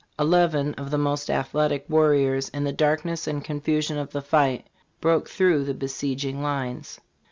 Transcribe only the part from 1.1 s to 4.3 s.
athletic warriors, in the darkness and confusion of the